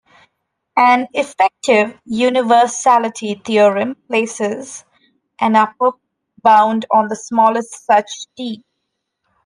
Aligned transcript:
An 0.77 1.07
"effective" 1.13 1.99
universality 2.05 3.39
theorem 3.45 3.95
places 4.07 4.83
an 5.39 5.55
upper 5.55 5.91
bound 6.41 6.87
on 6.89 7.07
the 7.07 7.15
smallest 7.15 7.85
such 7.85 8.09
"t". 8.35 8.63